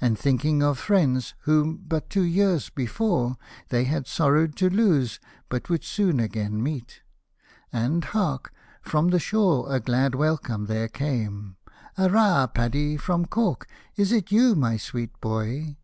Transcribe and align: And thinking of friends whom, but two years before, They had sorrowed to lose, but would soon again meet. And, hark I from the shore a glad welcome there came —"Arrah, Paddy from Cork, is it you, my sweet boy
And 0.00 0.16
thinking 0.16 0.62
of 0.62 0.78
friends 0.78 1.34
whom, 1.40 1.78
but 1.88 2.08
two 2.08 2.22
years 2.22 2.70
before, 2.70 3.36
They 3.70 3.82
had 3.82 4.06
sorrowed 4.06 4.54
to 4.58 4.70
lose, 4.70 5.18
but 5.48 5.68
would 5.68 5.82
soon 5.82 6.20
again 6.20 6.62
meet. 6.62 7.00
And, 7.72 8.04
hark 8.04 8.52
I 8.54 8.88
from 8.88 9.08
the 9.08 9.18
shore 9.18 9.74
a 9.74 9.80
glad 9.80 10.14
welcome 10.14 10.66
there 10.66 10.86
came 10.86 11.56
—"Arrah, 11.98 12.48
Paddy 12.54 12.96
from 12.96 13.24
Cork, 13.26 13.68
is 13.96 14.12
it 14.12 14.30
you, 14.30 14.54
my 14.54 14.76
sweet 14.76 15.20
boy 15.20 15.76